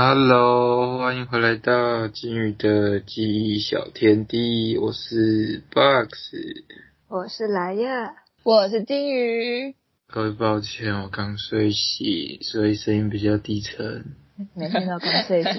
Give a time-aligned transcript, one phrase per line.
[0.00, 6.30] Hello，欢迎回来到金鱼的记忆小天地，我是 Box。
[7.08, 8.14] 我是莱亚，
[8.44, 9.74] 我是金鱼。
[10.06, 14.14] 各位抱歉，我刚睡醒，所以声音比较低沉。
[14.54, 15.52] 每天都刚睡醒，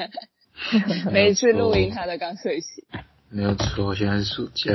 [1.12, 2.86] 每次录音他都刚睡醒。
[3.30, 4.72] 没有错，现在是暑假，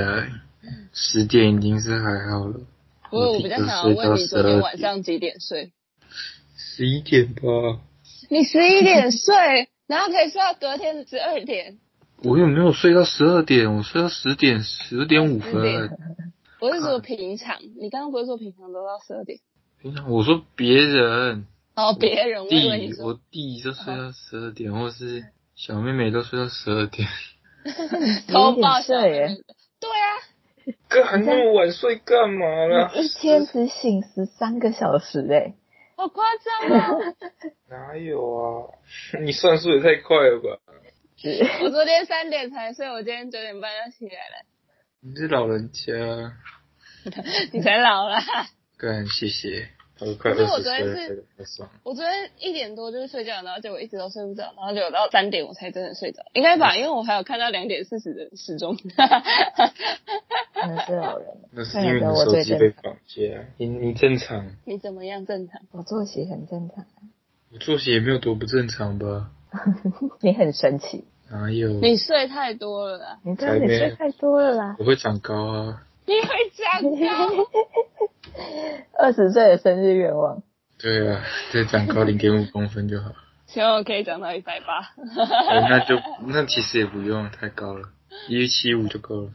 [0.92, 2.60] 十点已经是还好了。
[3.08, 5.72] 不过我比较想要问你，昨天晚上几点睡？
[6.54, 7.80] 十一点吧。
[8.30, 11.78] 你十一点睡，然后可以睡到隔天十二点。
[12.22, 13.74] 我有没有睡到十二点？
[13.74, 15.90] 我睡到十点十点五分。
[16.60, 19.40] 我是说平常，你刚刚不是说平常都到十二点？
[19.82, 21.46] 平常我说别人。
[21.76, 22.44] 哦，别人。
[22.44, 27.06] 我弟，我弟就睡到十二点，或是小妹妹都睡到十二点。
[28.28, 29.28] 偷抱睡耶？
[29.80, 30.08] 对啊。
[30.88, 32.90] 哥还那么晚睡干嘛呢？
[32.94, 35.54] 一天只醒十三个小时哎。
[35.96, 36.98] 好夸张啊！
[37.70, 38.68] 哪有啊？
[39.20, 40.60] 你算数也太快了吧！
[41.62, 44.44] 我昨天三点才睡，我今天九点半就起来了。
[45.00, 45.92] 你是老人家。
[47.52, 48.16] 你才老了。
[48.78, 49.68] 干，谢谢。
[50.18, 51.24] 可是我昨天是，
[51.84, 56.76] 我昨天一点多就是睡觉，然后结果一直都睡不着，然后就到三点我才真的睡着，应该吧？
[56.76, 58.76] 因为我还有看到两点四十的时钟。
[60.56, 61.28] 那是老人。
[61.52, 63.44] 那是因为你手机被绑架。
[63.56, 64.46] 你你正常？
[64.64, 65.60] 你怎么样正常？
[65.70, 66.84] 我作息很正常。
[67.52, 69.30] 我作息也没有多不正常吧？
[70.20, 71.04] 你很神奇。
[71.30, 71.68] 哪有？
[71.80, 73.18] 你睡太多了啦！
[73.22, 74.76] 你真的睡太多了啦！
[74.80, 75.86] 我会长高啊！
[76.06, 77.50] 你会长高？
[78.98, 80.42] 二十岁的生日愿望。
[80.78, 83.12] 对啊，再长高零点五公分就好。
[83.46, 84.92] 希望我可以长到一百八。
[85.68, 87.88] 那就那其实也不用太高了，
[88.28, 89.30] 一七五就够了。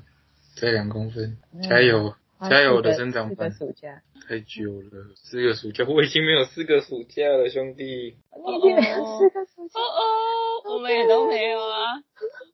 [0.55, 2.13] 再两公分，加油，
[2.49, 2.75] 加油！
[2.75, 3.51] 我的生长板。
[3.51, 4.01] 暑假。
[4.27, 8.17] 太久了，四个暑假，我已经没有四个暑假了，兄弟。
[8.45, 9.79] 你已经没有四个暑假。
[9.79, 11.95] 哦哦，我们也都没有啊。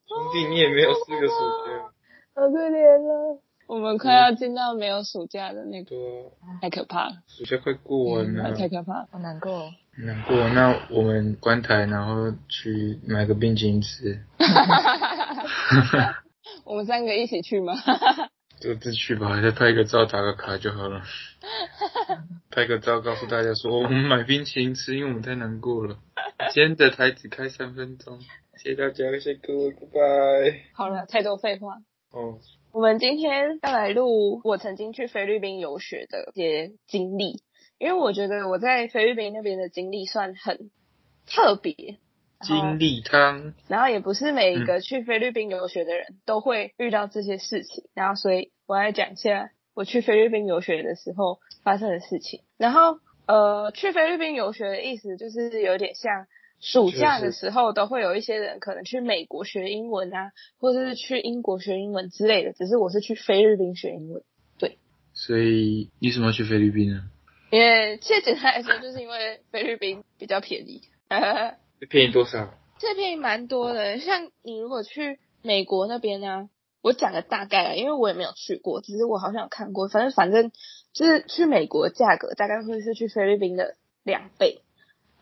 [0.06, 1.34] 兄弟，你也没有四个暑
[1.66, 1.90] 假。
[2.34, 3.38] 好可怜啊。
[3.66, 5.96] 我们快要进到没有暑假的那个，
[6.62, 7.16] 太可怕了。
[7.26, 9.72] 暑假快过完了，太可怕，好难过。
[9.98, 14.22] 难过，那我们关台，然后去买个冰淇淋吃。
[16.64, 17.74] 我们三个一起去吗？
[18.62, 21.02] 各自去吧，再拍个照打个卡就好了。
[22.50, 25.98] 拍个照告诉大家说，我们买冰淇淋吃，因为我们太难过了。
[26.52, 28.20] 今天的台只开三分钟，
[28.62, 29.98] 谢谢大家，谢谢各位，拜拜。
[30.72, 31.78] 好了，太多废话。
[32.12, 32.38] 哦。
[32.76, 37.42] 我们今天要来录我曾经去菲律宾游学的一些经历，
[37.78, 40.70] 因为我觉得我在菲律宾那边的经历算很
[41.26, 41.72] 特别。
[42.42, 43.54] 经历汤。
[43.66, 52.42] 然后也不是每一个去菲律宾游学的人都会遇到这些事情，然后所以我来讲一下我去菲律宾游学的时候发生的事情。
[52.58, 56.26] 然后呃，去菲律宾游学的意思就是有点像。
[56.58, 62.52] 暑假的时候都会有一些人可能去美国学英文啊，或者是去英国学英文之类的。
[62.52, 64.22] 只是我是去菲律宾学英文，
[64.58, 64.78] 对。
[65.12, 67.10] 所以你什么要去菲律宾呢？
[67.50, 70.80] 因为其实简单来说，就是因为菲律宾比较便宜。
[71.88, 72.54] 便宜多少？
[72.78, 73.98] 这便宜蛮多的。
[73.98, 76.48] 像你如果去美国那边呢，
[76.82, 79.88] 我讲个大概啊，因为我也没有去过，只是我好像有看过。
[79.88, 80.50] 反正反正
[80.92, 84.62] 就是去美国价格大概会是去菲律宾的两倍，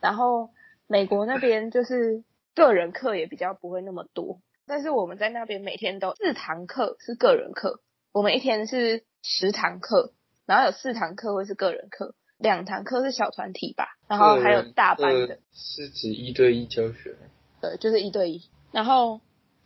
[0.01, 0.51] 然后。
[0.87, 2.25] 美国那边就是
[2.55, 7.81] 个人课也比较不会那么多，但是我们在那边每天都四堂课是个人课，
[8.13, 10.13] 我们一天是十堂课，
[10.47, 17.17] 然后有四堂课会是个人课，两堂课是小团体吧，然后还有大班的，是指一对一教学，
[17.61, 18.43] 对，就是一对一。
[18.71, 19.21] 然后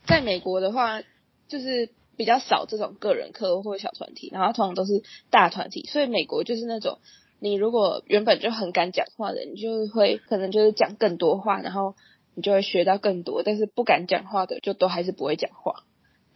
[0.06, 1.02] 在美国的话，
[1.48, 7.00] 就是比较少这种个人课或者小团体，然后通常都是大团体，所以美国就是那种。
[7.40, 11.94] 你如果原本就很敢讲话的，你就会可能就是讲更多话，然后
[12.34, 13.42] 你就会学到更多。
[13.42, 15.84] 但是不敢讲话的，就都还是不会讲话。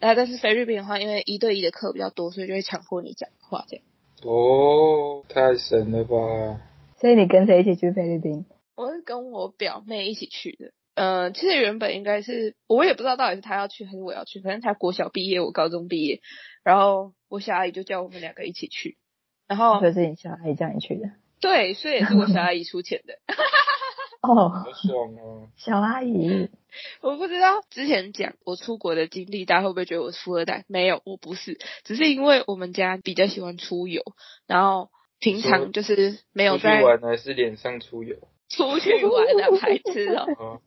[0.01, 3.85] 啊，但是菲律宾的话，因为一对一的课比较多，所以就会强迫你讲话这样。
[4.25, 6.61] 哦，太神了吧！
[6.97, 8.47] 所以你跟谁一起去菲律宾？
[8.77, 10.73] 我是跟我表妹一起去的。
[10.95, 16.21] 呃，其实原本应该是我也不知道到底是她要去还是我要去，反正她国小毕业，我高中毕业，
[16.63, 18.99] 然后我小阿姨就叫我们两个一起去。
[19.53, 23.19] 然后可是你小阿姨叫你去的，对，所以也是我小阿姨出钱的。
[24.23, 25.49] 哦，好爽哦！
[25.57, 26.49] 小阿姨，
[27.03, 30.65] 我不知道之前讲我出国的经历，大家会不会觉得我是富二代？
[30.69, 34.03] 没有，我不是，只是因为我们家比较喜欢出游，
[34.47, 34.89] 然后
[35.19, 38.17] 平常就是没有在玩，还是脸上出游？
[38.49, 40.63] 出去玩的白痴 哦。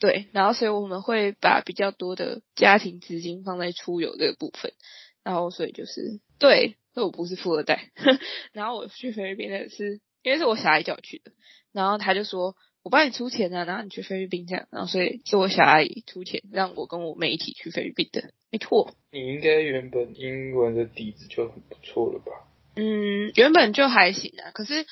[0.00, 4.72] 对，然后所以我们会把比较多的家庭资金放在出游这个部分，
[5.22, 6.78] 然后所以就是对。
[6.96, 7.90] 所以我不是富二代，
[8.54, 11.30] 然后我去菲律宾的是因为是我小孩叫我去的，
[11.70, 18.94] 然后他就说我帮你出钱啊，然后你去菲律宾这样，然后所以是我小阿姨出钱让我跟我妹一起去菲律宾的，没错。
[19.12, 22.32] 你应该原本英文的底子就很不错了吧？
[22.76, 24.86] 嗯，原本就还行啊，可是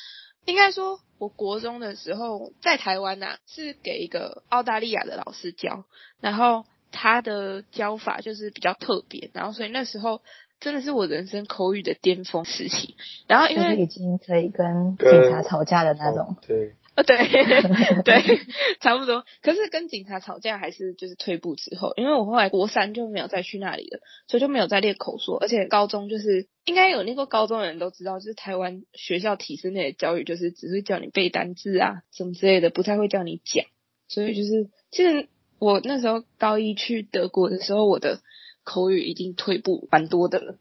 [0.44, 5.86] 应该说，我国中的时候在台湾呐、是给一个澳大利亚的老师教，
[6.20, 10.20] 然后他的教法就是比较特别，然后所以那时候
[10.64, 12.96] 真的是我人生口语的巅峰时期。
[13.28, 16.37] 然后因就是已经可以跟跟警察吵架的那种哦。
[16.46, 17.19] 对，呃对
[18.02, 18.40] 对
[18.81, 33.66] 差不多，可是跟警察吵架还是就是退步之后，因为我后来国三就没有再去那里了，所以就没有再练口说，而且高中就是应该有那个高中的人都知道，就是台湾学校体制内的教育就是只会叫你背单字啊什么之类的，不太会叫你讲，
[34.08, 35.28] 所以就是其实
[35.58, 38.20] 我那时候高一去德国的时候，我的
[38.64, 40.56] 口语已经退步蛮多的了，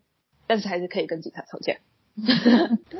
[0.45, 1.77] 但是还是可以跟警察吵架。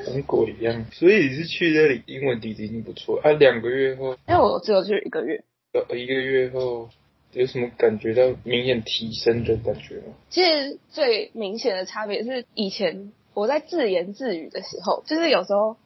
[0.04, 0.86] 跟鬼一样。
[0.90, 3.20] 所以你是去那里，英文底子已经不错。
[3.22, 6.88] 啊，两个月后，因为我只有去一个月，呃，一个月后，
[7.32, 10.14] 有什么感觉到明显提升的感觉吗？
[10.30, 15.76] 其实最明显的差别是，以前我在自言自语的时候，就是有时候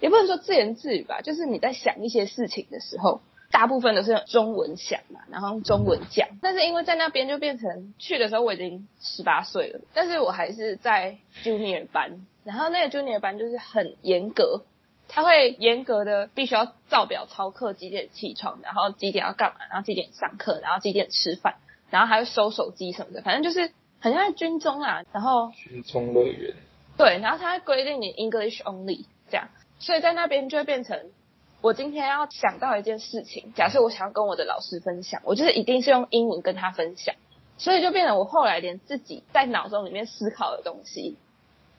[0.00, 6.28] 也不能说自言自语吧，就是你在想一些事情的时候，大部分都是用中文想嘛，然后用中文讲。
[6.42, 14.62] 但是因为在那边就变成去的时候我已经十八岁了，但是我还是在 junior 班，然后那个 junior 班就是很严格。
[15.10, 21.54] 他会严格的必须要照表操课，几点起床，然后几点要干嘛，然后几点上课，然后几点吃饭，
[21.88, 25.00] 然后还会收手机什么的，反正就是很像在军中啊。
[25.10, 26.54] 然后军中乐园，
[26.98, 29.48] 对，然后他会规定你 English only 这样，
[29.78, 31.10] 所以在那边就会变成，
[31.60, 37.14] 我今天要想到一件事情，假设我想要跟我的老师分享，我就是一定是用英文跟他分享，
[37.56, 41.16] 所以就变成我后来连自己在脑中里面思考的东西，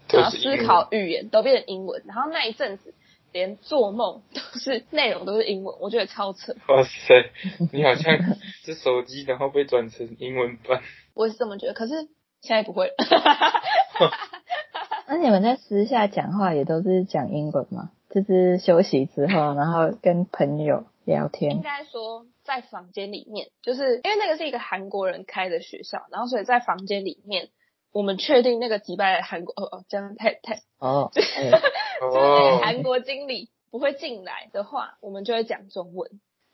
[0.09, 2.93] 然后思考语言都变成英文，然后那一阵子
[3.31, 6.53] 连做梦都是内容都是英文，我觉得超扯。
[6.67, 7.29] 哇塞，
[7.71, 8.17] 你好像
[8.63, 10.81] 这手机然后被转成英文版，
[11.15, 11.93] 我是这么觉得，可是
[12.41, 12.93] 现在不会了。
[15.07, 17.91] 那你们在私下讲话也都是讲英文吗？
[18.09, 21.61] 就是休息之后，然后跟朋友聊天应。
[21.61, 27.50] 该说在房间里面，就是因为那个是一个韩国人开的学校，然后所以在房间里面，
[27.91, 31.51] 我们确定那个击败韩国，哦哦，这样太太， 哦，就是
[32.01, 36.09] 哦韩国经理不会进来的话，我们就会讲中文。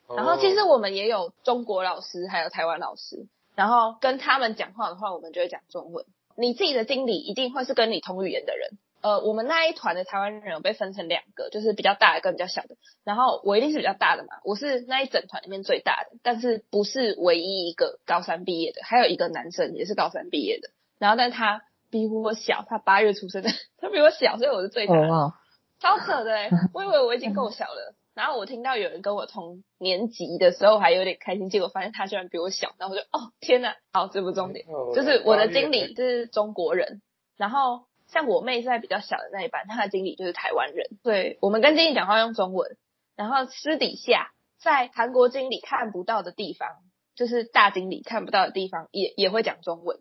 [0.08, 6.06] 哦然后其实我们也有中国老师，还有台湾老师，然后跟他们讲话的话，我们就会讲中文。
[6.38, 8.78] 你自己的经理一定会是跟你同语言的人。
[9.06, 12.76] 呃，我们那一团的台湾人有被分成两个，就是比较大的跟比较小的。
[13.04, 20.70] 然后我一定是比较大的嘛，我是那一整团里面最大的，但是不是唯一一个高三毕业的，还有一个男生也是高三毕业的。
[20.98, 21.62] 然后但他
[21.92, 25.08] 比我小，他八月出生的， 他比我小，所以我是最大的。
[25.08, 25.34] 哦，
[25.80, 26.50] 超扯的哎！
[26.74, 33.76] 我以为我已经够小了，然后我听到有人跟我同年级的时候还有点开心，结果发现他居然比我小，然后我就哦天哪！
[33.94, 37.04] 好，这不重点，哦就是我的经理是中国人，
[37.38, 37.84] 然后
[38.16, 42.78] 像我妹是在比较小的那一班，她的经理就是台湾人，对我们跟经理讲话用中文，
[43.18, 46.70] 然后私底下在韩国经理看不到的地方，
[47.14, 50.00] 就是大经理看不到的地方也也会讲中文。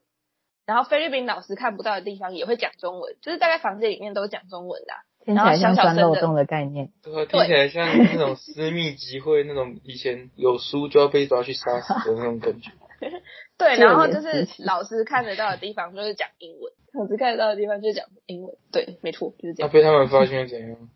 [0.65, 6.93] 然后菲律宾老师看不到的地方也会讲中文，就是大概房间里面都讲中文的啊、听起来像然后小小的钻漏洞的概念。
[7.03, 12.71] 对啊，听起来像那种私密集会那种以前有书就要被抓去杀死的那种感觉。
[13.59, 18.57] 对，然后就是老师看得到的地方就是讲英文，老师看得到的地方就是讲英文。
[18.73, 19.69] 对，没错，就是这样。
[19.69, 20.89] 那被他们发现怎样？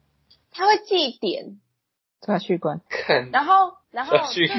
[0.50, 1.60] 他会记点，
[2.20, 4.58] 抓去关，看，然后然后就像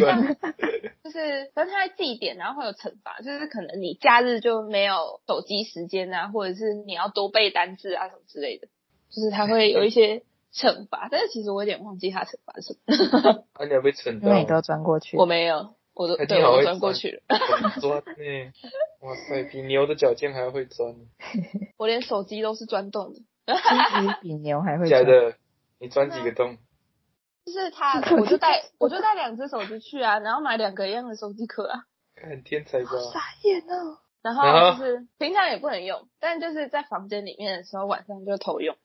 [1.03, 8.67] 就是，反正他会记点，然后会有惩罚，就是可能你假日就没有手机时间啊，或者是你要多背单字啊什么之类的，
[9.10, 15.17] 就是他会有一些惩罚，但是其实我有点忘记他惩罚是什么， 啊，你要被惩因为你都到，钻过去。
[15.17, 18.13] 我没有，我都对我钻过去了，很钻呢。
[19.01, 20.96] 哇塞，比牛的脚尖还要会钻，
[21.77, 23.22] 我连手机都是钻洞的。
[23.56, 25.03] 其实比牛还会钻。
[25.06, 25.36] 假的？
[25.79, 26.58] 你钻几个洞？
[27.46, 32.89] 就是他，我就带我就带两只手机去啊，然后买两个一样的手机壳啊，很天才吧！
[33.13, 33.98] 傻眼哦！
[34.22, 38.75] 然然后后就是平常也不能用，但就是在房间里面的时候晚上就偷用。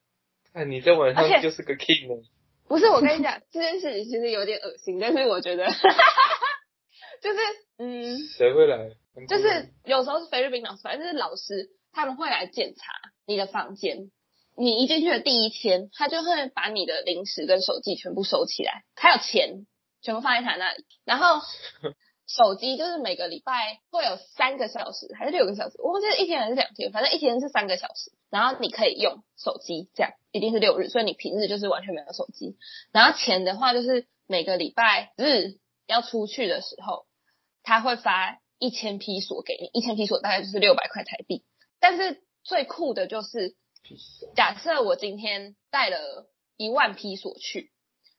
[0.53, 2.23] 看你在晚上就是个 king 呢。
[2.69, 5.67] 不是我跟你讲这件事情其实有点恶心，但是我觉得
[7.25, 7.39] 就是
[7.79, 8.91] 嗯，谁会来？
[9.27, 12.85] 就是有时候是菲律宾老师，反正就是老师他们会来检查
[13.27, 14.11] 你的房间。
[14.57, 19.67] 你一进去的第一天，他就会把你的零食跟手机全部收起来，还有钱
[20.03, 20.85] 全部放在他那里。
[21.05, 21.41] 然后
[22.29, 32.57] 手机就是每个礼拜会有三个小时还是六个小时，我忘记一天还是两天，反正一天是三个小时，然后你可以用手机，这样一定是六日，所以你平日就是完全没有手机。
[32.93, 35.55] 然后钱的话就是每个礼拜日
[35.87, 37.07] 要出去的时候，
[37.65, 41.43] 他会发一千批锁给你，一千批锁大概就是六百块台币。
[41.81, 43.57] 但是最酷的就是，
[44.37, 47.73] 假设我今天带了一万批锁去，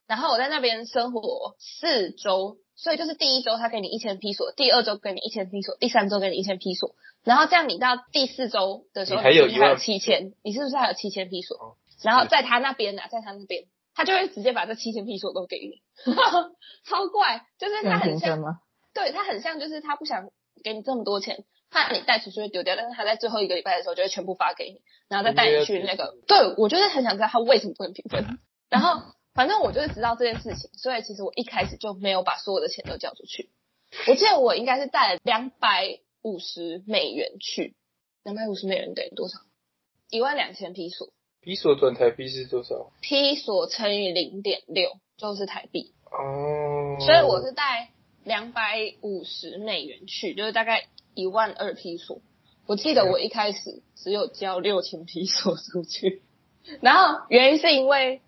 [0.08, 11.58] 然后我在那边生活四周，所以就是第一周他给你一千批锁，第二周给你一千批锁，第三周给你一千批锁，然后这样你到第四周的时候，你还有七千，你是不是还有七千批锁？
[11.58, 13.64] 哦然后在他那边呢、在他那边，
[13.96, 15.82] 他就会直接把这七千批锁都给你，
[16.86, 18.60] 超怪，就是他很像吗？
[18.96, 20.32] 对他很像，就是他不想
[20.64, 26.16] 给你这么多钱，怕你带出去会丢掉，但是他在最后一个礼拜的时候就会全部发给你，然后再带你去那个。
[26.26, 33.52] 对我就是很想知道他为什么不能平分，然后反正我就是知道这件事情，所以其实我一开始就没有把所有的钱都交出去。
[34.08, 37.76] 我记得我应该是带了两百五十美元去，
[38.24, 39.40] 两百五十美元等于多少？
[40.10, 41.10] 一万两千披索，
[41.42, 42.92] 披索转台币是多少？
[43.02, 45.94] 披索乘以零点六就是台币。
[46.12, 47.90] 哦，所以我是带
[48.26, 52.20] 两百五十美元去，就是大概一万二披索。
[52.66, 56.24] 我记得我一开始只有交六千披索出去，
[56.82, 58.22] 然后原因是因为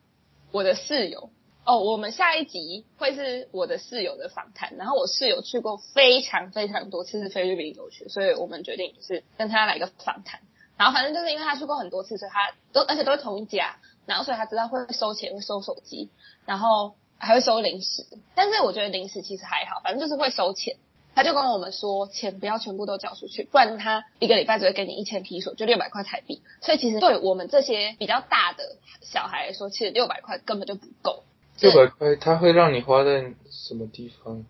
[0.51, 1.31] 我的室友
[1.65, 10.39] 哦，我们下一集会是我的室友的访谈，然后我室友去过非常非常多次是菲律宾留学，所以我们决定就是跟他来个访谈。
[10.77, 16.09] 然后反正就是因为他去过很多次，所以他都而且都是同一家，然后所以他知道会收钱，会收手机，
[16.45, 18.05] 然后还会收零食。
[18.35, 20.77] 但是我觉得零食其实还好，反正就是会收钱。
[21.15, 26.43] 他就跟我们说，钱不要全部都交出去，不然他一个礼拜只会给你一千提索，就六百块台币。
[26.61, 28.63] 所以其实对我们这些比较大的
[29.01, 31.23] 小孩来说，其实六百块根本就不够。
[31.59, 34.45] 六百块，他会让你花在什么地方？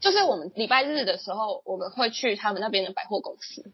[0.00, 3.70] 就是我们礼拜日的时候，我们会去他们那边的百货公司，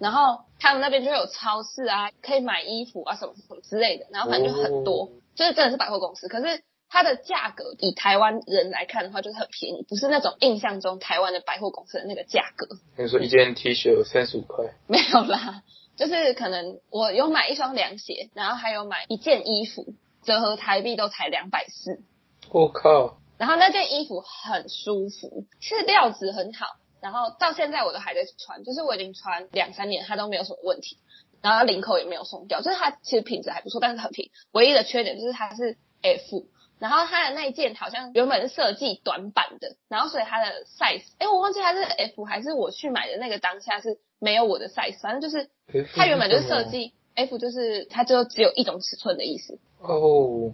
[0.00, 6.26] 然后他们那边就有超市啊，可以买衣服啊什么什么之类的，然后反正就很多，哦就是真的是百货公司。
[6.26, 15.62] 可是它的价格以台湾人来看的话，就是很便宜，不是那种印象中台湾的百货公司的那个价格，比如说一件 T 恤三十五块，没有啦。
[15.96, 22.02] 就是可能我有买一双凉鞋，然后还有买一件衣服，折合台币都才两百四。
[22.50, 26.66] 我靠，然后那件衣服很舒服，是料子很好，
[27.00, 30.98] 然后到现在我都还在穿，就是我已经穿两三年，它都没有什么问题，
[31.40, 45.48] 然后领口也没有松掉，就是它其实品质还不错，但是很平，唯一的缺点就是它是 F，然后它的那一件好像原本是设计短版的，然后所以它的 size，哎，我忘记它是 F 还是我去买的那个当下是没有我的 size，反正就是
[45.94, 49.58] 它原本就是设计 F，就是它就只有一种尺寸的意思。
[49.80, 50.52] 哦，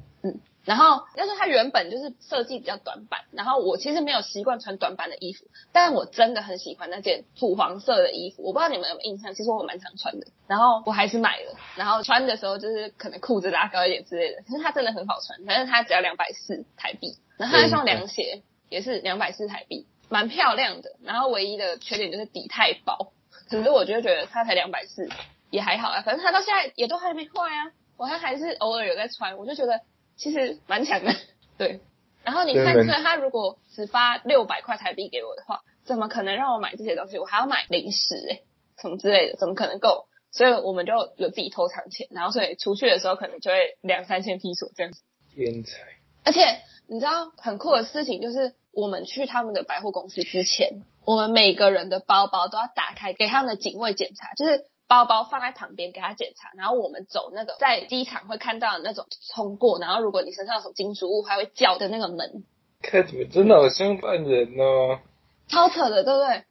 [0.70, 23.12] 然后，但是它原本就是设计比较短版，然后我其实没有习惯穿短版的衣服，但我真的很喜欢那件土黄色的衣服，我不知道你们有没有印象，其实我蛮常穿的，然后我还是买了，然后穿的时候就是可能裤子拉高一点之类的，可是它真的很好穿，反正它只要两百四台币，然后它那双凉鞋也是两百四台币，蛮漂亮的，然后唯一的缺点就是底太薄，
[23.50, 25.08] 可是我就觉得它才两百四
[25.50, 29.80] 也还好啊，反正它到现在也都还没坏啊，我还还是偶尔有在穿，我就觉得。
[30.20, 31.14] 其实蛮强的，
[31.56, 31.80] 对。
[32.22, 37.18] 然后你看，对所以他如果只发六百块台币给我的话，怎么可能让我买这些东西？
[37.18, 38.44] 我还要买零食诶、
[38.76, 40.04] 什么之类的，怎么可能够？
[40.30, 45.00] 所以我们就有自己偷藏钱，然后所以出去的时候可能就会两三千披索这样子。
[45.34, 45.78] 天才，
[46.22, 62.42] 而且你知道很酷的事情就是，我们去他们的百货公司之前，我们每个人的包包都要打开给他们的警卫检查，就是包包放在旁边给他检查，然后我们走那个在机场会看到的那种通过，然后如果你身上有什么金属物，还会叫的那个门，
[62.82, 64.98] 看你们真的好像犯人哦！
[65.46, 66.42] 超扯的，对不对？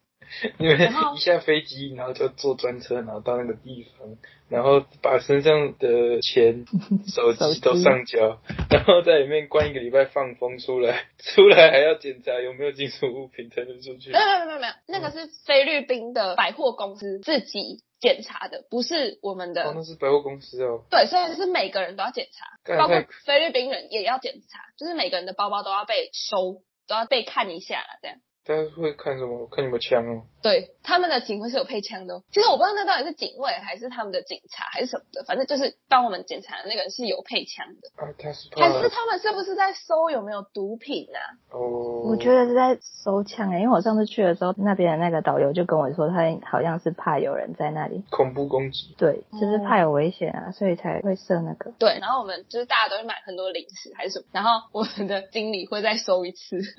[0.58, 0.77] 你们
[1.15, 4.08] 一下飞机，然后就坐专车，然后到那个地方，
[4.48, 6.63] 然后把身上的钱、
[7.08, 14.17] 手手机机都上交，然后在里面关一个礼拜放风出来， 出来还要检查有没有金属物品才能出去没。
[14.17, 19.63] 有没有没有没有，那个是菲律宾的百货公司自己检查的，不是我们的。
[19.63, 20.85] 哦，那是百货公司哦。
[20.89, 28.17] 对，所以是每个人都要检查，干包括菲律宾人也要检查，就是每个人的包包都要被收，都要被看一下啦，这样。
[28.46, 29.48] 大家会看什么？
[29.51, 30.24] 看有没有枪哦。
[30.41, 32.24] 对，他们的警卫是有配枪的、哦。
[32.31, 37.89] 其实我不知道那到底是警卫还是他们的警察还是什么的，反正就是帮我们检查的那个人是有配枪的。
[38.03, 41.19] 啊，他是怕还是他们是不是在搜有没有毒品啊？
[41.51, 42.08] 哦。
[42.10, 48.96] 我觉得是在搜枪诶、因为我上次去的时候，那边的那个导游就跟我说，他好像是怕有人在那里，恐怖攻击。
[48.98, 51.72] 对，就是怕有危险啊，所以才会设那个。
[51.77, 56.62] 对，然后我们就是大家都会买很多零食还是什么，然后我们的经理会再搜一次。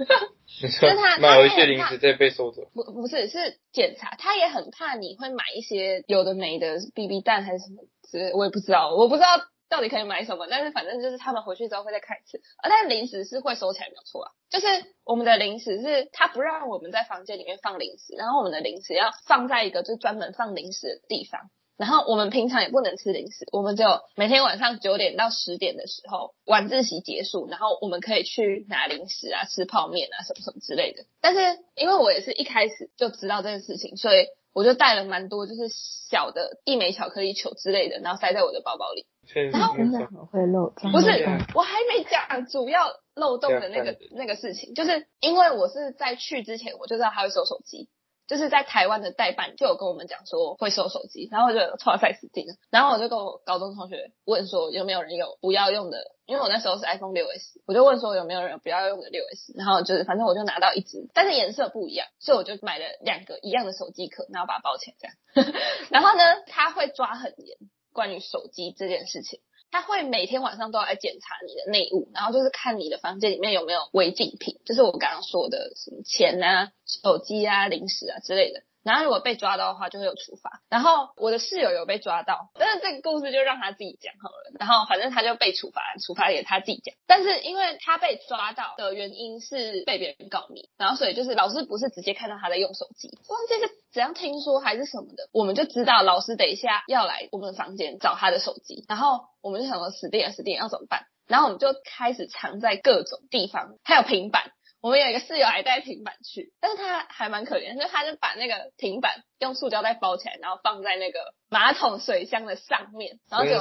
[0.60, 1.16] 就是他
[1.50, 2.62] 些零食在被收走。
[2.74, 9.28] 不不是是检查，他也很怕你会买一些有的没的 BB 弹还是什么之类，我也不知道，我不知道
[9.68, 12.38] 到底可以买什么，但是反正就是他们回去之后会再看一次。
[12.56, 14.66] 啊，但是零食是会收起来没有错啊，就是
[15.04, 21.50] 我们的零食是他不让我们在房间里面放零食，然后我们的零食要放在一个就专门放零食的地方。
[21.80, 31.04] 然后我们平常也不能吃零食，我们只有每天晚上九点到十点的时候晚自习结束，然后我们可以去拿零食啊，吃泡面啊什么什么之类的。
[31.22, 31.40] 但是
[31.76, 39.06] 因为我也是一开始就知道这件事情，所以我就带了蛮多就是小的一枚巧克力球之类的，然后塞在我的包包里。
[39.50, 41.08] 然后真的很会漏，不是
[41.54, 47.88] 我还没讲主要漏洞的那个那个事情，就是因为我是在去之前我就知道他会收手机。
[48.30, 52.54] 就是在台湾的代办就有跟我们讲说会收手机，然后我就错赛死定了。
[52.70, 59.52] 然后我就跟我高中同学问说有没有人有不要用的，因为我那时候是 iPhone 六 S，我就问说有没有人不要用的六 S。
[59.56, 65.52] 然后就是反正我就拿到一只，但是颜色不一样，所以我就买了两个一样的手机壳，然后把它包起来这样。
[65.90, 67.58] 然后呢，他会抓很严，
[67.92, 69.40] 关于手机这件事情。
[69.70, 78.62] 他会每天晚上都要来检查你的内务，然后就是看你的房间里面有没有违禁品，就是我刚刚说的什么钱啊、手机啊、零食啊之类的。
[78.82, 80.60] 然后如果被抓到的话，就会有处罚。
[80.68, 84.52] 然后我的室友有被抓到，但是这个故事就让他自己讲好了。
[84.58, 86.94] 然后反正他就被处罚，处罚也他自己讲。
[87.06, 98.84] 但是因为他被抓到的原因是被别人告密，然后所以就是老师不是直接看到他在用手机，忘记是怎样听说还是什么的，我们就知道老师等一下要来我们房间找他的手机。
[98.88, 101.06] 然后我们就想说死定了，死定了要怎么办？
[101.26, 104.50] 然后我们就开始藏在各种地方，还有平板。
[104.80, 113.60] 我们有一个室友还带平板去，但是他还蛮可怜，所以他就把那个平板用塑胶袋包起来，然后放在那个马桶水箱的上面，然后就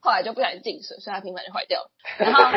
[0.00, 1.90] 后来就不小心进水，所以他平板就坏掉了。
[2.18, 2.42] 然后。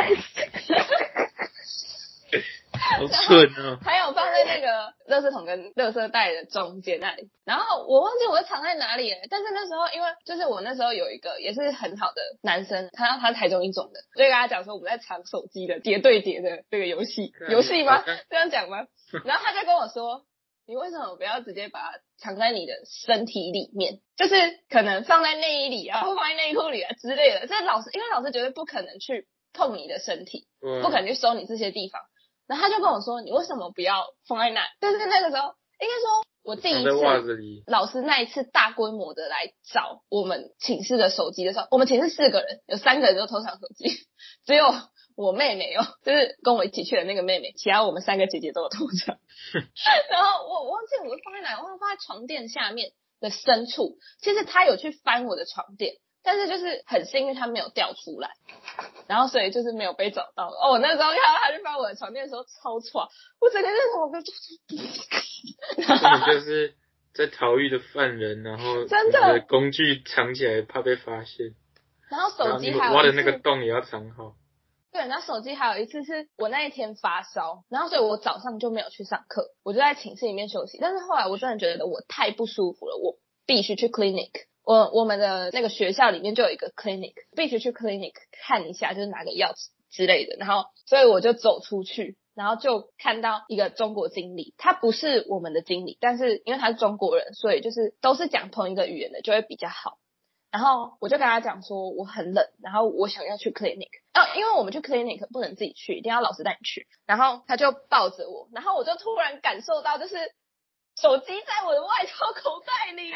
[2.75, 3.80] 好蠢啊！
[3.86, 9.18] 还有放在那个垃圾桶跟垃圾袋的中间那里，然后我忘记我藏在哪里了。
[9.30, 18.04] 但是那时候因为就是我那时候有一个也是很好的男生，他他台中一中的，所以跟他讲说我们在藏手机的叠对叠的这个游戏游戏吗？
[18.30, 18.86] 这样讲吗？
[19.24, 20.25] 然后他就跟我说，
[20.68, 22.74] 你为什么不要直接把它藏在你的
[23.06, 24.00] 身体里面？
[24.18, 24.36] 就是
[24.69, 27.48] 可能放在内衣里啊，或放在内裤里啊之类的。
[27.48, 30.48] 这老师因为老师绝对不可能去碰你的身体，
[30.82, 32.02] 不可能去收你这些地方。
[32.47, 36.89] 然后他就跟我说：“你为什么不要放在那？”但是那个时候，应该说我第一次
[37.67, 43.89] 老师那一次大规模的来找我们寝室的手机的时候，我们寝室四个人，有三个人都偷抢手机，
[44.45, 44.73] 只有
[45.15, 49.17] 我妹妹哦，就是跟我一起去的那个妹妹，其他我们三个姐姐都有偷抢。
[50.12, 53.97] 然后我忘记我放在哪，我放在床垫下面的深处。
[54.21, 55.95] 其实他有去翻我的床垫。
[56.25, 58.31] 但是就是很幸运，他没有掉出来，
[59.07, 60.47] 然后所以就是没有被找到。
[60.47, 63.07] 哦，我那时候看到他去翻我的床垫的时候超喘，
[63.39, 64.19] 我整个人什么都
[66.33, 66.73] 就是
[67.13, 71.53] 在逃狱的犯人，然后真的工具藏起来怕被发现，
[72.09, 74.33] 然后手机还挖的那个洞也要藏好。
[74.91, 80.79] 对，然后手机还有一次是我那一天发烧，然后所以我早上就没有去上课，我就在寝室里面休息。
[80.81, 84.31] 但是后来我真的觉得我太不舒服了，我必须去 clinic。
[84.65, 89.54] 我我们的那个学校里面就有一个 clinic，必须去 clinic 看一下，就是拿个药
[89.91, 90.36] 之类的。
[90.38, 99.99] 然后，所以我就走出去，然后就看到一个中国经理，他不是我们的经理，但是因为他是中国人，所以就是都是讲同一个语言的，就会比较好。
[100.51, 106.88] 然后我就跟他讲说我很冷，然后我想要去 clinic，哦，因为我们去 clinic 不能自己去，一定要老师带你去。
[107.06, 110.15] 然后他就抱着我，然后我就突然感受到，就是
[110.95, 113.12] 手机在我的外套口袋里。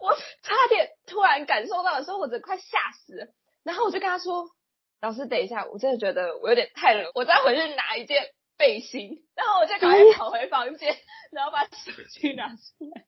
[0.00, 2.62] 我差点突然感受到的时候，我真快吓
[3.04, 3.26] 死了。
[3.62, 4.46] 然后我就跟他说
[5.02, 8.24] ：“老师，等一下，我真的觉得我有点太冷，我再回去拿一件
[8.56, 10.96] 背心。”然后我就赶快跑回房间，
[11.32, 13.04] 然后把手机拿出来。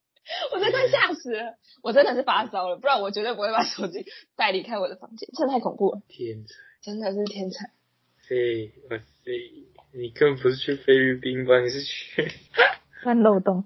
[0.53, 4.05] 我真快吓死了，我真的是发烧了，不然我绝对不会把手机
[4.37, 6.03] 带离开我的房间，这太恐怖了。
[6.07, 7.71] 天才，真的是天才。
[8.29, 9.33] 嘿，我塞，
[9.95, 11.61] 你根本不是去菲律宾吧？
[11.61, 12.31] 你是去？
[13.03, 13.65] 钻漏洞，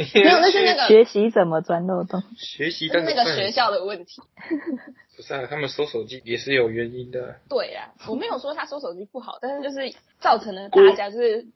[0.14, 4.22] 没有，那是那个学习怎么钻漏洞，学习那个学校的问题。
[5.16, 7.36] 不是啊，他们收手机也是有原因的。
[7.48, 11.46] 对啊， 我没有说他收手机不好，但是就是造成了大家就是，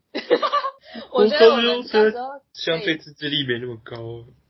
[1.10, 3.96] 我觉得我们小时候相对自制力没那么高。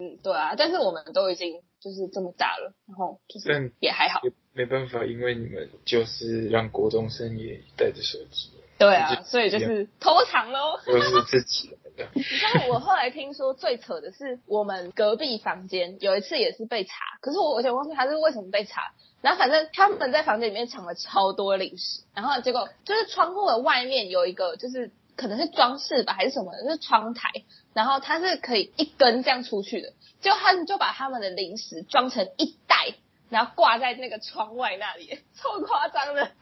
[0.01, 4.21] 嗯，对啊，但是我们都已经就是这么大了，然后就是也还好。
[4.53, 8.51] 没办法，因为你们就是让国中生也带着手机。
[8.77, 10.81] 对啊，所以就是偷藏喽。
[10.85, 11.71] 都是自己
[12.15, 18.93] 你知道我后来听说最扯的是，我们隔壁房间有一次也是被查，可是我有点忘记他是为什么被查。
[19.21, 27.31] 然后反正他们在房间里面藏了超多零食，然后结果就是窗户的外面有一个就是可能是装饰吧，还是什么，就是窗台，
[27.73, 32.95] 然后它是可以一根这样出去的，就他们就把他们的零食装成一袋，
[33.31, 36.33] 然后挂在那个窗外那里， 超夸张的。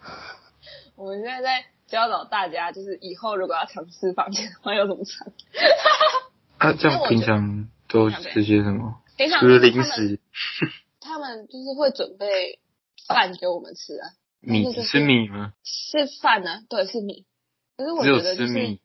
[0.97, 5.29] 我们现在在教导大家，就是以后如果要尝试房间的话，要怎么尝。
[6.57, 8.97] 啊，这样平常都吃些什么？
[9.19, 10.19] 平常零食
[11.01, 12.61] 他们就是会准备
[13.07, 14.09] 饭给我们吃啊。
[14.41, 15.53] 米吃米吗？
[15.63, 17.27] 是饭啊，对，是米。
[17.77, 18.79] 可是我觉得就是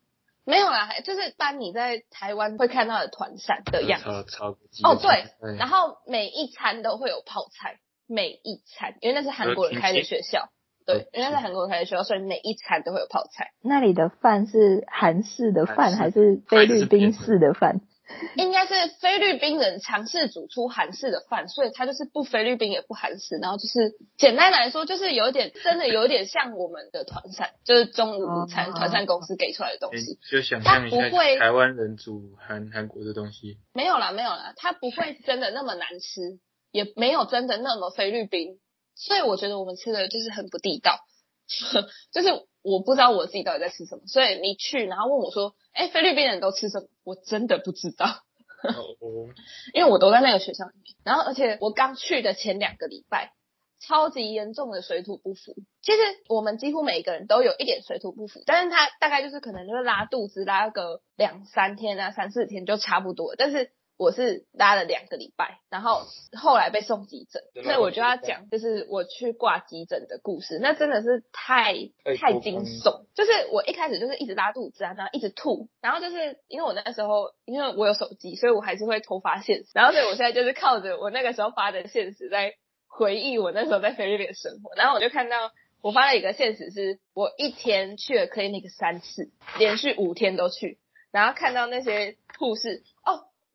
[0.44, 4.06] 没有啦，就是当你在台湾会看到的团扇的样子。
[4.06, 10.50] 炒炒个鸡哦，对，对然后每一餐都会有泡菜，每一餐，因为那是韩国人开的学校，
[10.88, 13.52] 对，因为在韩国人开的学校，所以每一餐都会有泡菜。
[13.62, 17.82] 那里的饭是韩式的饭还是菲律宾式的饭？
[18.38, 30.18] 应该是菲律宾人尝试煮出韩式的饭，所以它就是不菲律宾也不韩式，然后就是简单来说，就是有点真的有点像我们的团扇，就是中午午餐哦团扇公司给出来的东诶西。
[30.32, 36.40] 就想象一下不会台湾人煮韩韩国的东西，没有啦，没有啦，它不会真的那么难吃，
[36.72, 38.58] 也没有真的那么菲律宾，
[38.98, 41.00] 所以我觉得我们吃的就是很不地道，
[42.12, 42.30] 就是
[42.62, 46.88] 我不知道我自己到底在吃什么，所以你去然后问我说，哎，菲律宾人都吃什么？
[47.04, 48.06] 我真的不知道，
[48.64, 49.30] 哦，
[49.74, 53.34] 因为我都在那个学校里面，然后而且我刚去的前两个礼拜。
[53.80, 66.04] 超级严重的水土不服，其实我们几乎每个人都有一点水土不服，但是他大概就是可能就是拉肚子拉个两三天啊三四天就差不多，但是我是拉了两个礼拜，然后
[66.40, 71.74] 后来被送急诊，所以我就要讲就是我去挂急诊的故事，那真的是太
[72.20, 82.54] 太惊悚，就是我一开始就是一直拉肚子啊，然后一直吐，然后就是因为我那时候因为我有手机，所以我还是会偷发现实，然后所以我现在就是靠着我那个时候发的现实在
[82.88, 90.80] 回忆我那时候在菲律宾的生活，然后我就看到我发了一个现实是，我一天去了 clinic 三次，连续五天都去，
[91.12, 92.97] 然后看到那些护士哦。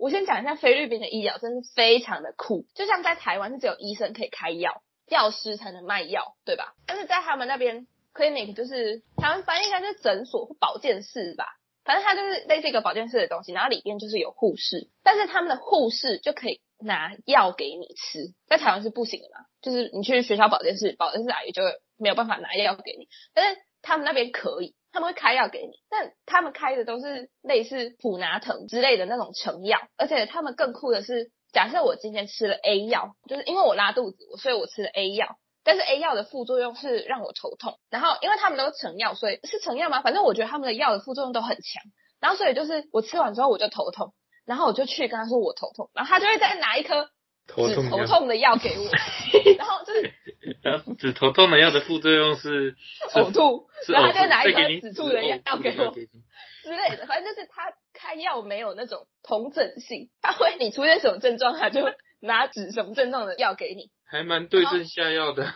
[0.03, 2.67] 我先讲一下菲律宾的医疗，真是非常的酷。
[2.75, 6.75] 就像在台湾是只有医生可以开药，药师才能卖药，对吧？
[6.89, 21.63] 但是在他们那边 clinic 就是台湾翻译应该是诊所或保健室吧，反正它就是类似一个保健室的东西，然后里边就是有护士，但是他们的护士就可以拿药给你吃，在台湾是不行的嘛，就是你去学校保健室，保健室阿姨就
[21.97, 35.37] 没有办法拿药给你，但是他们那边可以，他们会开药给你，但他们开的都是类似普拿疼之类的那种成药，而且他们更酷的是，假设我今天吃了 A 药，就是因为我拉肚子，所以我吃了 A 药。
[35.65, 40.03] 但是 A 药的副作用是让我头痛，然后因为他们都是成药，所以是成药吗？
[40.03, 41.85] 反正我觉得他们的药的副作用都很强，
[42.21, 44.13] 然后所以就是我吃完之后我就头痛，
[44.45, 47.09] 然后我就去跟他说我头痛，然后他就会再拿一颗
[47.47, 48.85] 头痛药，头痛的药给我，
[49.59, 50.15] 然后就是
[50.63, 52.77] 然后止头痛的药的副作用是
[53.13, 61.83] 是呕吐， 然后他就拿一颗止吐的药给我之类的，反正就是他开药没有那种同整性，他会你出现什么症状，他就
[62.21, 63.91] 拿止什么症状的药给你。
[64.05, 65.53] 还蛮对症下药的。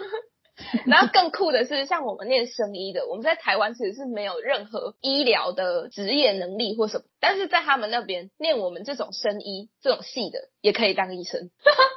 [0.87, 11.51] 然后更酷的是，像我们念生医的，我们在台湾其实是没有任何医疗的职业能力或什么，但是在他们那边念我们这种生医这种系的，也可以当医生，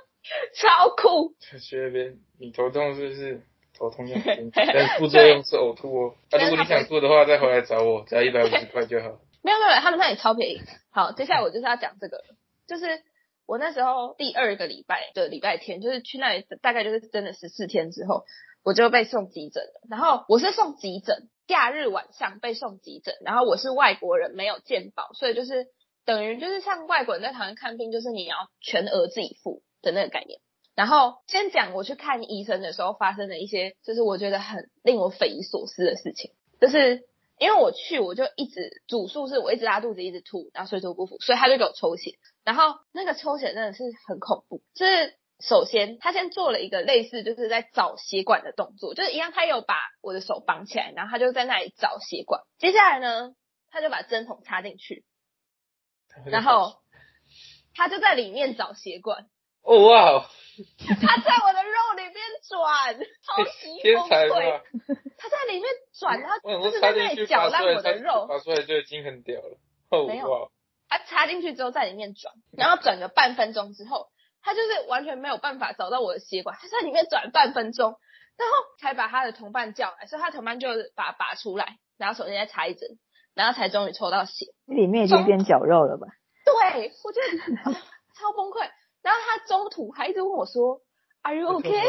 [0.55, 1.33] 超酷。
[1.39, 3.41] 去那边，你头痛是不是？
[3.77, 4.17] 头痛药，
[4.53, 6.15] 但副作用是呕吐哦。
[6.31, 9.21] 那、如果你想做的话，再回来找我，只要一百五十块就好。
[9.41, 10.59] 没有没有，他们那里超便宜。
[10.91, 12.21] 好，接下来我就是要讲这个，
[12.67, 13.01] 就是
[13.45, 18.25] 我那时候第二个礼拜的礼拜天，就是去那里大概就是真的十四天之后，
[18.63, 19.81] 我就被送急诊了。
[19.89, 25.67] 然后我是送急诊，假日晚上被送急诊，然后我是外国人，没有健保，所以就是
[26.05, 30.39] 等于就是像外国人在台湾看病，就是你要全额自己付的那个概念。
[30.75, 37.03] 然后先讲我去看医生的时候发生的一些，就是我觉得很令我匪夷所思的事情，就是
[37.37, 42.11] 因为我去我就一直主诉是我一直拉肚子一直吐，然后水土不服，所以他就给我抽血，
[42.45, 53.33] 然后那个抽血真的是很恐怖，就是首先他先做了一个类似就是在找血管的动作，就是一样他有把我的手绑起来，然后他就在那里找血管，接下来呢
[53.71, 55.05] 他就把针筒插进去，
[56.25, 56.81] 然后
[57.73, 59.27] 他就在里面找血管。
[59.61, 60.25] 哦哇哦，
[61.01, 62.15] 他在我的肉里面
[62.47, 64.61] 转，超级天崩溃。
[65.17, 68.25] 他在里面转，然后就是在那里搅烂我的肉。
[68.27, 69.57] 拔出来就已经很屌了。
[69.89, 70.49] 哦没有哇，
[70.87, 74.07] 他插进去之后在里面转，然后转个半分钟之后，
[74.41, 77.95] 他就是完全没有办法找到我的血管，他在里面转半分钟，
[78.37, 82.99] 然后才把他的同伴叫来，所以他同伴就把它拔出来，然后首先再插一针，
[83.35, 84.47] 然后才终于抽到血。
[84.65, 86.07] 里面已经变绞肉了吧？
[86.45, 87.81] 对，我觉得、 啊
[88.17, 88.69] 超崩溃。
[89.01, 90.81] 然后他中途还一直问我说
[91.21, 91.81] ：“Are you okay?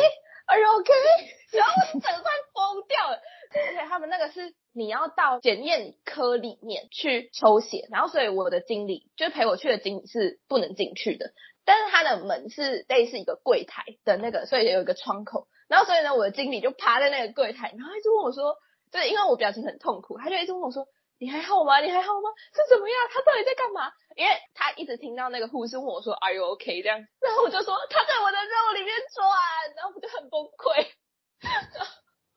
[0.47, 3.19] Are you okay？” 然后我整个快疯掉了。
[3.53, 11.33] 而且他们那个是你要到检验科里面去抽血，然后所以我的经理就是陪我去的经理是不能进去的，
[11.65, 18.57] 但是他的门是类似一个柜台的那个，所以有一个窗口，然后所以呢，我的经理就趴在那个柜台，然后一直问我说，
[18.93, 20.87] 就是因为我表情很痛苦，他就一直问我说。
[21.23, 21.81] 你还好吗？
[21.81, 22.31] 你还好吗？
[22.55, 22.97] 是怎么样？
[23.13, 23.93] 他到底在干嘛？
[24.17, 29.29] 因为他一直听到那个护士问我说：“Are you OK？” 这样，然后我就说他在我的肉里面转，
[29.77, 30.87] 然后我就很崩溃，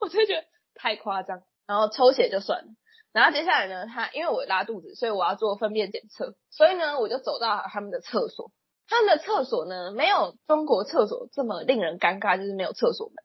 [0.01, 1.43] 我就觉得太夸张。
[1.65, 2.67] 然后抽血就算了，
[3.13, 8.51] 然后接下来呢，他因为我拉肚子，所以我要做粪便检测，所以呢，我就走到他们的厕所。
[8.87, 13.15] 他们的厕所呢，没有中国厕所这么令人尴尬，就是没有厕所门，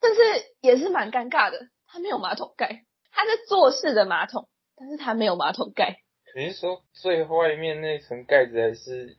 [0.00, 0.20] 但是
[0.60, 1.68] 也是蛮尴尬的。
[1.86, 4.48] 他没有马桶盖，他是坐式的马桶。
[4.76, 5.98] 但是它没有马桶盖。
[6.34, 9.16] 你是说最外面那层盖子，还是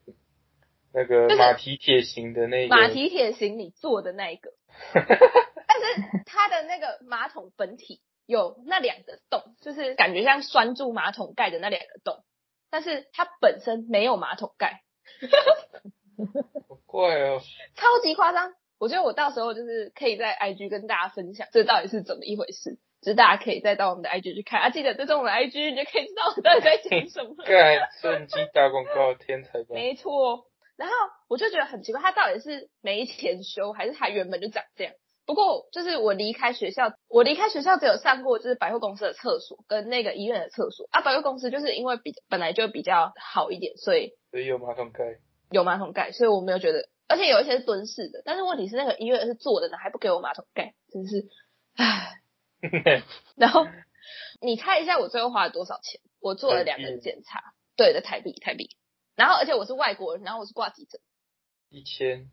[0.93, 2.75] 那个马蹄铁型的那个？
[2.75, 4.51] 马蹄铁型你坐的那一个。
[4.93, 12.25] 但是它的那个马桶本体有那两个洞，就是感觉像拴住马桶盖的那两个洞，
[12.69, 14.81] 但是它本身没有马桶盖。
[16.69, 17.41] 好怪哦！
[17.75, 18.53] 超级夸张！
[18.79, 22.77] 我觉得我到时候就是可以在 IG 跟大家分享，这到底是怎么一回事。
[23.01, 27.35] 就是大家可以再到我们的 IG 去看啊，记得追踪我们的 IG，你就可以知道我到底在讲什么。
[27.45, 29.75] 对，趁机打广告，天才吧？
[29.75, 30.47] 没错。
[30.75, 30.95] 然后
[31.29, 34.93] 我就觉得很奇怪，他到底是没钱修，还是他原本就长这样？
[35.27, 41.01] 不过就是我离开学校，我离开学校只有上过就是百货公司的厕所跟那个医院的厕所啊。
[41.01, 45.17] 百货公司就是因为比本来就比较好一点，所以所以有马桶盖，
[45.49, 48.21] 有马桶盖，所以我没有觉得，而且有一些是蹲式的。
[48.25, 51.29] 但是问题是那个医院是坐的呢，还不给我马桶盖，真是
[51.77, 52.19] 唉。
[53.37, 53.65] 然后
[54.41, 56.01] 你猜一下，我最后花了多少钱？
[56.19, 58.75] 我做了两个检查，对的，台币，台币。
[59.15, 60.99] 然后而且我是外国人，然后我是挂急诊，
[61.69, 62.29] 一千，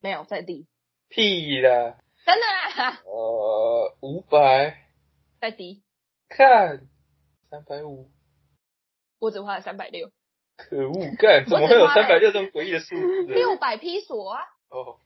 [0.00, 0.66] 没有再低，
[1.08, 2.46] 屁啦，真的
[2.82, 3.02] 啊？
[3.04, 4.78] 呃，五百，
[5.42, 5.82] 再低，
[6.26, 6.88] 看
[7.50, 8.10] 三百五，
[9.18, 10.10] 我只花了三百六，
[10.58, 13.22] 可恶，干，怎么会有三百六这么诡异的数字？
[13.32, 14.42] 六百批索啊？
[14.68, 14.98] 哦。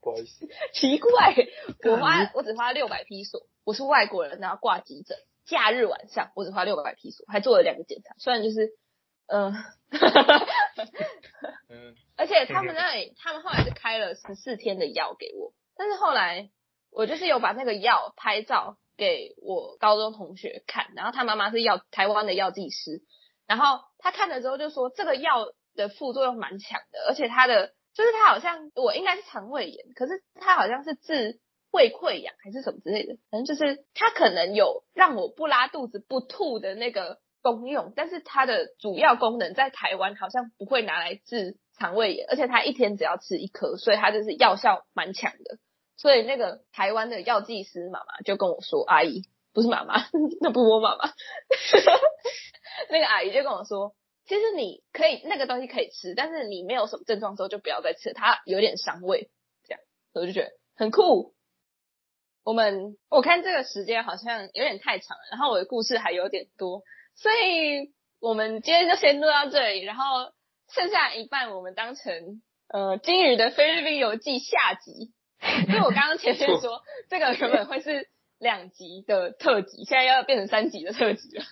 [0.00, 1.34] 不好意思， 奇怪，
[1.90, 8.74] 我花我只花六百披索，我是外国人，然后挂急诊，假日晚上我只花六百披索，还做了两个检查，虽然就是，
[9.32, 9.54] 嗯，
[11.70, 16.50] 嗯， 而且他们那里，他们后来是开了十四天的药给我，但是后来
[16.90, 23.00] 我就是有把那个药拍照给我高中同学看，然后他妈妈是药台湾的药剂师，
[23.46, 27.72] 然后他看了之后就说这个药的副作用蛮强的，而且它的。
[27.96, 31.38] 就是他好像我应该是肠胃炎，可是他好像是治
[31.70, 45.58] 胃溃疡还是什么之类的，反正就是他可能有让我不拉肚子不吐的那个功用，但是它的主要功能在台湾好像不会拿来治肠胃炎，而且他一天只要吃一颗，所以他就是药效蛮强的。
[45.96, 50.04] 所以那个台湾的药剂师妈妈就跟我说：“阿姨，不是妈妈，
[50.42, 51.12] 那不是我妈妈，
[52.90, 53.94] 那个阿姨就跟我说。”
[54.26, 59.28] 其实你可以那个东西可以吃，但是你没有什么症状之后就不要再吃，它有点伤胃。
[59.68, 59.80] 这样
[60.14, 61.34] 我就觉得很酷。
[62.42, 66.82] 我们我看这个时间好像有点太长了，然后我的故事还有点多，
[67.14, 70.32] 所以我们今天就先录到这里，然后
[70.72, 75.12] 剩下一半我们当成呃金鱼的菲律宾游记下集。
[75.68, 78.08] 因为我刚刚前面说这个原本会是。
[78.44, 81.44] 两集的特辑，现在要变成三集的特辑了，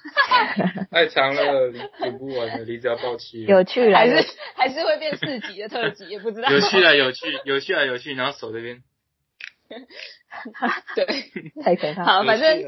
[0.92, 1.70] 太长了，
[2.02, 3.44] 演不完了，离子要爆气。
[3.46, 4.24] 有趣还是
[4.54, 6.50] 还是会变四集的特辑，也不知道。
[6.50, 8.82] 有趣啊，有趣，有趣啊，有趣，然后手这边。
[10.94, 12.04] 对，太可怕。
[12.04, 12.62] 好，反正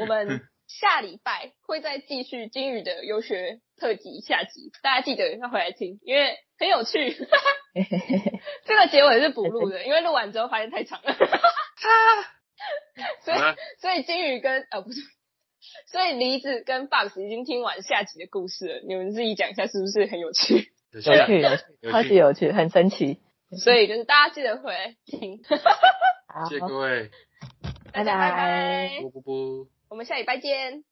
[0.00, 7.16] 我们下礼拜会再继续金宇的游学特辑下集，大家记得要回来听，因为很有趣。
[8.66, 11.16] 这个结尾是补录的，因为录完之后发现太长了。
[13.24, 13.38] 所以，
[13.80, 15.00] 所以金鱼跟呃不是，
[15.90, 18.80] 所以梨子跟 Box 已经听完下集的故事了。
[18.86, 20.72] 你们自己讲一下，是不是很有趣？
[20.92, 21.42] 有趣，
[21.90, 23.20] 超级有趣，很神奇。
[23.62, 25.40] 所以就是大家记得回来听。
[26.28, 27.10] 好，谢谢各位，
[27.92, 29.00] 大家拜拜。
[29.00, 30.84] 不不不，我们下礼拜见。